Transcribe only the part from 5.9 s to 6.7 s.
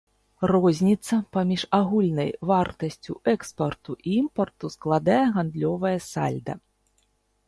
сальда.